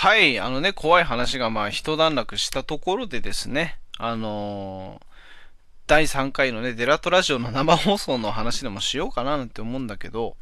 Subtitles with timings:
[0.00, 5.06] はい、あのね、怖い話がまあ一段落したところでですね、あのー
[5.88, 10.36] 第3回のね、デラトラジオの生放送の話でもしようかななんて思うんだけど、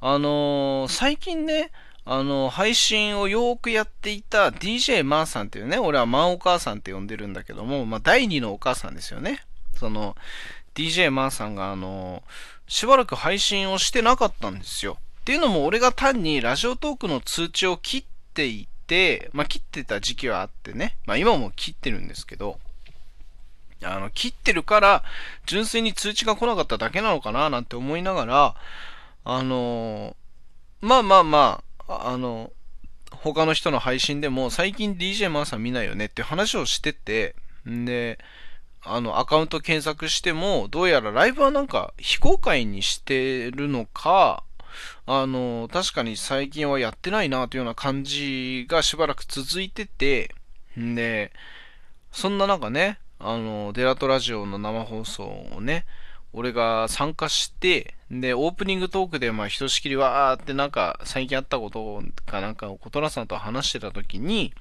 [0.00, 1.70] あのー最近ね、
[2.04, 9.44] あの配信をよーくやっていた DJ マーさんっていうね、俺はマンお母さんって呼んでるんだけども、まあ、第2のお母さんですよね。
[9.76, 10.16] その、
[10.74, 12.24] DJ マーさんがあの
[12.66, 14.98] しばらく配信をしてなかったんですよ。
[15.20, 18.79] っていうのも俺が単にラジオトークの通知を切っていて、
[19.32, 22.58] まあ、切ってた時期はあってね、まあ、今も切ってるんですけど、
[23.82, 25.04] あの、切ってるから、
[25.46, 28.54] 純粋に通知が来なかっただけなのかななんて思いながら、
[29.22, 30.16] あの
[30.80, 32.52] まあまあまあ、あの、
[33.10, 37.34] 他の人の配信でも最近 DJ マーさん見ないよねって話をしてて、
[37.68, 38.18] んで、
[38.82, 44.42] あの、アカウント検索しても、どうやらライブはなんか非公開にしてるのか、
[45.06, 50.34] あの、確かに最近はやってないなというような感じがしばらく続いてて、
[50.78, 51.32] んで、
[52.12, 55.84] そんな中ね、あの、デラトラジオの生放送をね、
[56.32, 64.52] 俺が参加して、で、オープニングトークで、まあ、ひとしきりわーってなんか、最近あったことかなんかを、コトラさんと話してた時に、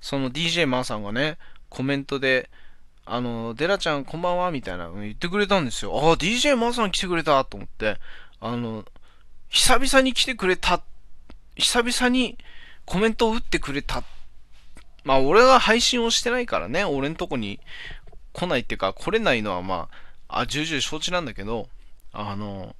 [0.00, 1.38] その DJ マーさんがね、
[1.68, 2.50] コメントで、
[3.04, 5.96] あの、デラちゃんこんばんはみたいな言ってくれたんですよ。
[5.96, 7.98] ああ、DJ マーさん来てくれたと思って、
[8.40, 8.84] あの、
[9.56, 10.82] 久々に来てくれた。
[11.56, 12.36] 久々に
[12.84, 14.02] コメントを打ってくれた。
[15.02, 17.58] まあ、俺が配信をしてないからね、俺んとこに
[18.34, 19.88] 来ないっていうか、来れないのはま
[20.28, 21.70] あ、あ、重々承知なんだけど、
[22.12, 22.76] あの、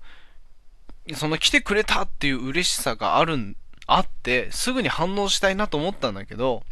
[1.15, 6.63] その来てくれたっていう嬉しさがあるん、あって、すぐに反応したいなと思ったんだけど、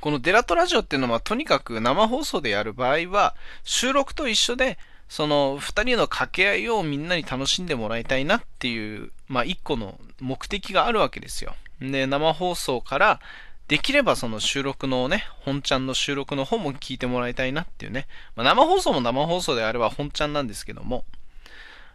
[0.00, 11.54] このデラトラジオっていうのは、とにかく生放送でやる場合は、収録と一緒で、その二人の掛け合いをみんなに楽しんでもらいたいなっていう、まあ一個の目的があるわけですよ。
[11.80, 13.20] で、生放送から、
[13.68, 18.06] できればその収録のね、本ちゃんの収録の方も聞いてもらいたいなっていうね。
[18.36, 21.04] まあ、生放送も生放送であれば本ちゃんなんですけども、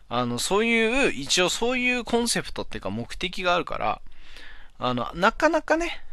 [0.10, 4.02] あの、そういう、一応そういうコンセプトっていうか目的があるから、
[4.80, 6.04] あの、なかなかね、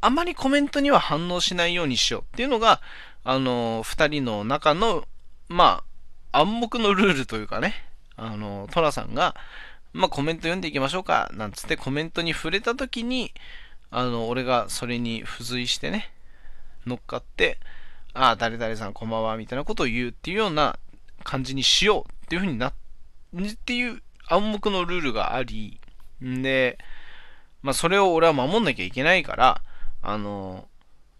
[0.00, 2.80] あまりコメントには反応しないようにしようっていうのが、
[3.24, 5.06] あの、二人の中の、
[5.48, 5.87] まあ、
[6.32, 7.74] 暗黙のルールというかね、
[8.16, 9.34] あの、トラさんが、
[9.92, 13.32] まあ、コメント読んでいきましょうか、なんつってコメントに触れたときに、
[13.90, 16.12] あの、俺がそれに付随してね、
[16.86, 17.58] 乗っかって、
[18.12, 20.78] ああ、誰々さんこんばんは、みたいなことを言うっていうような
[21.24, 22.72] 感じにしようっていうふうになっ、
[23.34, 25.80] っていう暗黙のルールがあり、
[26.22, 26.78] んで、
[27.62, 29.62] まあ、それを俺は守んなきゃいけないから、
[30.02, 30.68] あの、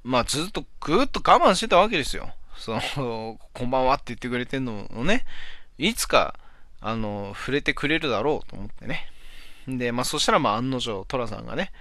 [0.05, 2.31] まあ、ずっとぐーっと我慢してたわけですよ。
[2.59, 5.25] その、こんばんはって言ってくれてんのをね、
[5.79, 6.35] いつか、
[6.81, 9.11] あの、触れてくれるだろうと思ってね。
[9.67, 11.73] で、まあ、そしたら、まあ、案の定、トラさんがね、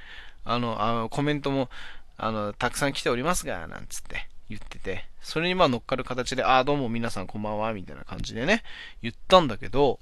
[0.46, 1.70] あの、あのコメントも、
[2.18, 8.64] あの、たくさん来ておりますが、なんつって言ってて、それにまあ乗っかる形で、ああ、どうも皆さんこんばんは、みたいな感じでね、
[9.02, 10.00] 言ったんだけど、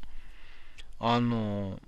[0.99, 1.79] あの、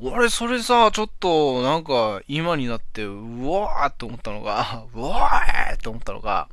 [0.00, 6.48] 俺、それさ、ちょっと、なんか、今になって、うわーって思ったのが、うわーって思ったのが、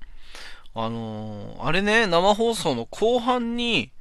[0.76, 3.92] あのあれね、生放送の後半に、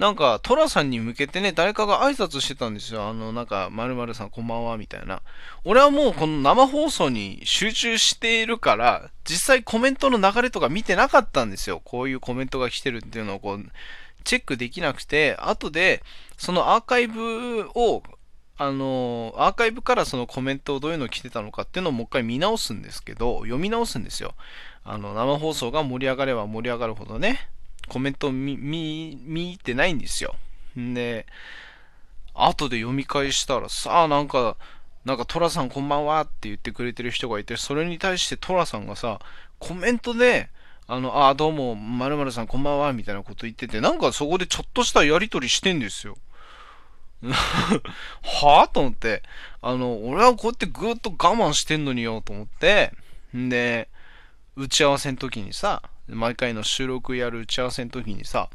[0.00, 3.04] なんか、トラさんに向けてね、誰かが挨拶してたんですよ。
[3.04, 5.20] あの、なんか、〇〇さんこんばんは、みたいな。
[5.62, 11.82] 俺はもうこの生放送に集中しているから、実際コメントの流れとか見てなかったんですよ。
[11.84, 13.66] こういうコメントが来てるっていうのをこう、
[14.24, 16.02] チェックできなくて、後で、
[16.38, 18.02] そのアーカイブを、
[18.62, 24.34] あの、アーカイブからそのコメントをどういうの来てたのかっていうのをもう一回見直すんですけど、読み直すんですよ。
[24.84, 27.48] あの、生放送が盛り上がれば盛り上がるほどね、
[27.88, 30.34] コメント見、見、見てないんですよ。
[30.76, 31.24] で、
[32.34, 34.58] 後で読み返したらさあ、なんか、
[35.06, 39.20] なんかトラさんこんばんはって言ってくれてる人がいて、それに対してトラさんがさ、
[39.58, 40.50] コメントで、
[40.86, 46.18] あの、あ、どうも、〇〇さんこんばんは、みたいなこと言ってて、なんかそこでちょっとしたやりとりしてんですよ。
[48.22, 49.22] はぁと思って、
[49.60, 52.92] あの、俺はこうやってぐーっと我慢してんのによ、と思って、
[53.36, 53.88] んで、
[54.56, 58.48] 打ち合わせの時にさ、毎回の収録やる打ち合わせの時にさ、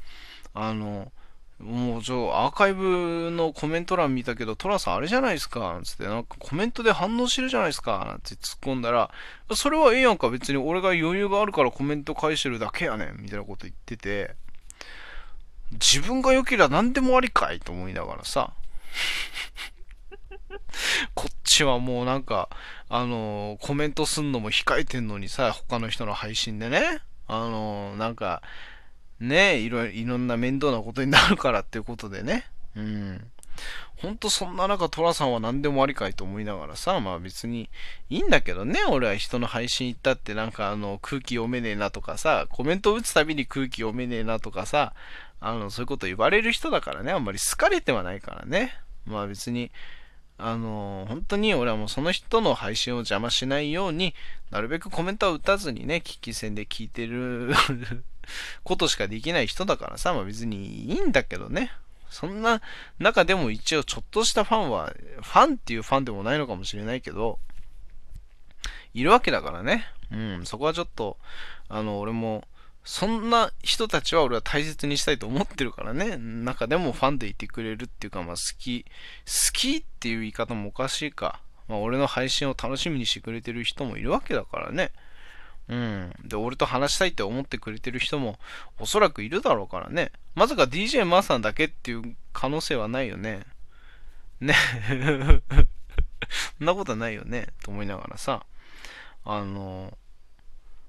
[0.54, 1.12] あの、
[1.60, 9.10] もうちょ、アーカイブのコメント欄見たけど、トラさんあれじゃないですか、なんつって、なんかコメントで反応してるじゃないですか、なんて突っ込んだら、
[9.54, 14.36] それはええやんか、別に俺が余裕があるからコメント返してるだけやねん、みたいなこと言ってて、
[15.76, 18.54] 自分が良ければ何でもありかいと思いながらさ、
[21.14, 22.50] こっちはもうなんか、
[22.90, 28.42] あのコメントすんのも控えてんのにさ、他の人の配信でね、あのなんか、
[29.20, 32.46] ねえいろ、いろんな面倒なことになるからっていうことでね、
[32.76, 33.32] うん。
[33.98, 37.70] ほんとそんな中、トラさんは何でもありかいと思いながらさ、まあ別に
[38.10, 44.94] いいんだけどね、俺は人の配信行ったってなんかあの空気読めねえなとかさ、コメント打つたびに空気読めねえなとかさ、
[45.40, 48.74] あの、そういうこと言われる人だからね、あんまり好かれてはないからね。
[49.06, 49.72] まあ別に、
[50.38, 54.14] あの、本当に俺はもうその人の配信を邪魔しないように、
[54.52, 57.54] なるべくコメントは打たずにね、聞き戦で聞いてる
[58.64, 61.72] ことしかできない人だからさ、まあ別にいいんだけどね。
[62.16, 62.62] そんな
[62.98, 67.40] 中でも一応ちょっとしたファンは、ファンっていうファンでもないのかもしれないけど、
[68.94, 69.86] いるわけだからね。
[70.14, 71.18] うん、そこはちょっと、
[71.68, 72.48] あの、俺も、
[72.86, 76.16] そんな人たちは俺は大切にしたいと思ってるからね。
[76.16, 78.86] 中でもファンでいてくれるっていうか、まあ好き、
[79.26, 81.42] 好きっていう言い方もおかしいか。
[81.68, 84.94] まあ俺の配信を楽しみにしてくれてる人もいるわけだからね。
[85.68, 86.14] うん。
[86.24, 88.38] で、俺と話したいって思ってくれてる人も
[88.80, 90.12] おそらくいるだろうからね。
[90.36, 93.42] まさか DJ マーさんだけっていう可能性はないよね。
[94.40, 94.56] ね。
[96.58, 97.48] そんなことはないよね。
[97.64, 98.46] と思いながらさ。
[99.24, 99.98] あの、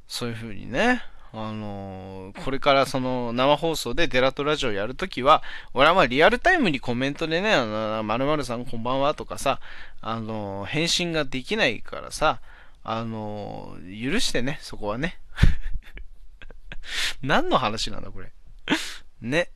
[0.09, 1.03] そういう風にね。
[1.33, 5.43] あのこれからその生放送でデラトラジオやるときは、
[5.75, 9.61] 俺はまあリアルタイムにコメントでね、あの、〇〇さんこんばんはとかさ、
[10.01, 12.41] あの返信ができないからさ、
[12.89, 15.19] あの許してね、そこはね。
[17.21, 18.31] 何の話なんだ、これ。
[19.21, 19.51] ね。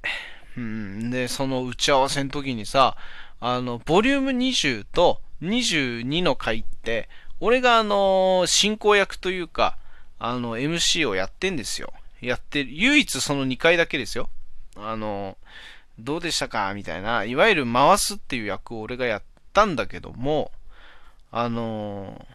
[0.56, 1.10] うん。
[1.10, 2.96] で、その打ち合わせの時にさ、
[3.38, 9.78] あの、ボリューム20と22の回って、俺があの進行役というか、
[10.18, 11.92] あの、MC をやってんですよ。
[12.20, 12.70] やってる。
[12.72, 14.28] 唯一その2回だけですよ。
[14.74, 15.38] あの、
[16.00, 16.74] どうでしたか？
[16.74, 19.22] みたいな、いわゆる回すっていう役を俺がやっ
[19.52, 20.50] たんだけども、
[21.30, 22.26] あの、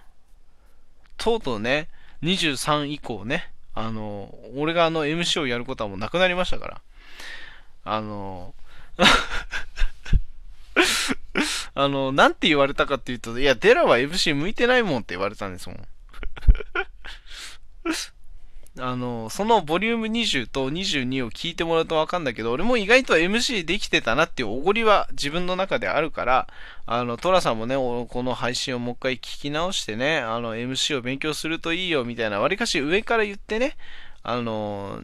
[1.17, 1.89] とうとうね、
[2.23, 6.81] 23以降ね、あの、俺があの MC をやることはもうなくなりましたから。
[7.83, 8.53] あの、
[11.75, 15.87] あの、なんて言われたかっていうと、いや、デラは MC 向いてないもんって言われたんですもん。
[18.77, 26.47] あの、そのボリューム20と22を聞いてもらうとわかるんだけど、俺も意外と MC できてたなっていうおごりは自分の中であるから、
[26.85, 33.77] あの、トラさんもね、この配信をもう一回聞き直してね、あの、MC を勉強するといいよみたいな、わりかし上から言ってね、
[34.23, 34.99] あの、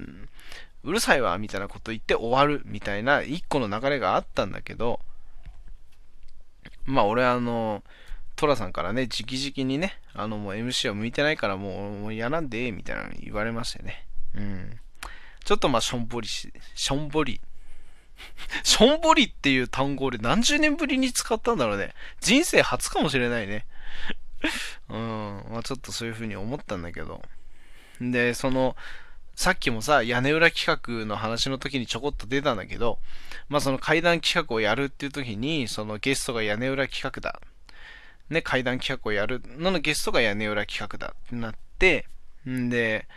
[0.83, 4.99] うるさいわみたいなこと言って終わるみたいな一個の流れがあったんだけど、
[6.85, 7.83] まあ俺あの、
[8.41, 14.07] トラさんからね、直々にね、あの、もう MC は向いてないからもう、もう嫌なんで、みたいなの言われましてね。
[14.33, 14.79] うん。
[15.45, 17.39] ちょっとまあ、しょんぼりし、しょんぼり。
[18.63, 21.93] しょんぼりっていう単語俺何十年ぶりに使ったんだろうね。
[22.19, 23.67] 人生初かもしれないね。
[24.89, 25.45] うん。
[25.51, 27.21] まあちょっとそういう風に思ったんだけど。
[27.99, 28.75] で、その、
[29.35, 32.97] さっきもさ、屋根裏企画の話の時にちょこっと出たんだけど、
[33.49, 37.39] まあその階段企画をやるっていう時に、そのゲストが屋根裏企画だ
[38.31, 42.05] ね、階段企画をやるののゲストが屋根裏企画だってなって、
[42.49, 43.07] んで、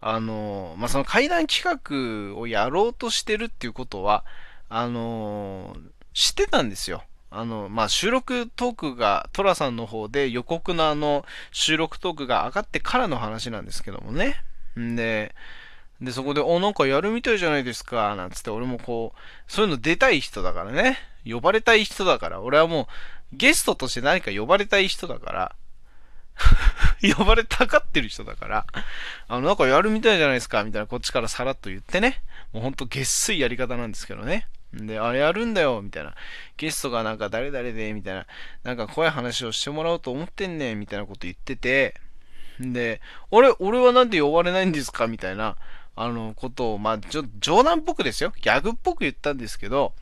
[0.00, 4.24] あの、まあ、その階段企画をやろうとしてるっていうことは、
[4.68, 5.76] あの、
[6.14, 7.04] 知ってたんですよ。
[7.30, 14.42] あの、まあ、収録トークが、トラさんの方で予告のあの、収録トークが上がってからの話なんですけどもね。
[14.78, 15.34] んで、
[16.02, 20.98] で、そこで、お、なんかやるみたいじゃないですか、なんつって、俺もこう、そういうの出たい人だからね。
[21.24, 22.88] 呼ばれたい人だから、俺はも
[23.32, 25.56] う、ゲストとして何か呼ばれたい人だから
[27.16, 28.66] 呼ばれたがってる人だから、
[29.28, 32.22] あの、なんかやるみたいじゃないですか、みたいなこっちからさらっと言ってね。
[32.52, 34.48] もうほんとげっすいやり方なんですけどね。
[34.74, 36.14] で、あれやるんだよ、みたいな。
[36.56, 38.26] ゲストがなんか誰々で、みたいな。
[38.64, 41.94] なんか怖い話をしてもらおうと思ってんねん、みたいなこと言ってて。
[42.62, 43.00] んで、
[43.30, 45.06] 俺、俺はなんで呼ばれないんですか？
[45.06, 45.56] みたいな、
[45.94, 48.32] あの、ことを、まあ、ちょ、冗談っぽくですよ。
[48.40, 49.92] ギャグっぽく言ったんですけど、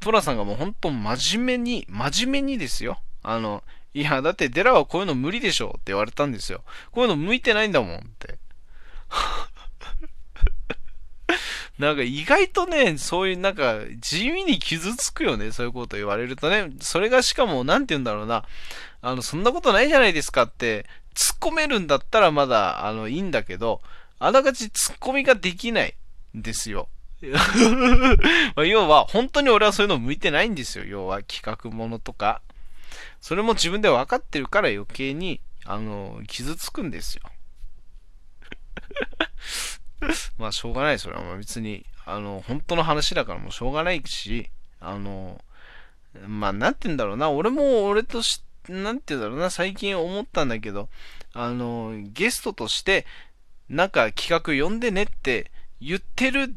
[0.00, 3.00] トラさんがもうほんと真面目に、真面目にですよ。
[3.22, 3.62] あの、
[3.94, 6.62] いや、だってデラはこういうの無理でしょって言われたんですよ。
[6.92, 8.38] こういうの向いてないんだもんって。
[11.78, 16.70] なんか意外とね、そういうなんか地味に傷つくよね、そういうこと言われるとね。
[16.80, 18.44] それがしかも、なんて言うんだろうな。
[19.00, 23.80] あの、そんなことないじゃないですかって突っ込めるんだったらまだ、あの、いいんだけど、
[24.18, 25.94] あながち突っ込みができない
[26.36, 26.88] んですよ。
[28.64, 30.84] 要は、本当に俺はそういうの向いてないんですよ。
[30.84, 32.42] 要は、企画ものとか。
[33.20, 37.22] それも自分で分かってるから余計に、あの、傷つくんですよ。
[40.38, 40.98] まあ、しょうがない。
[40.98, 45.44] それは別に、あの、本当の話だからもうしょうがないし、あの、
[46.26, 47.30] まあ、なんて言うんだろうな。
[47.30, 49.50] 俺も俺とし、なんて言うんだろうな。
[49.50, 50.88] 最近思ったんだけど、
[51.34, 53.06] あの、ゲストとして、
[53.68, 56.54] なんか企画読んでねって言ってる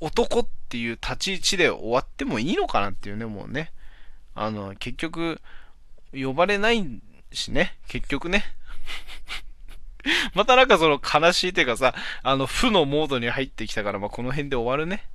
[0.00, 3.72] 男っていう立ち位置で終わってもいいのかなっていうね、もうね。
[4.34, 5.40] あの、結局、
[6.12, 7.00] 呼ばれない
[7.32, 8.44] しね、結局ね。
[10.34, 15.06] またなんかその悲しいというかさ、あの、負のモードに入ってきたから、まあ、この辺で終わるね。